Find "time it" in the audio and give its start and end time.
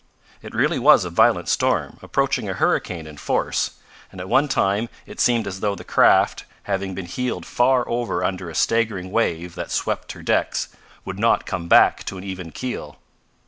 4.47-5.19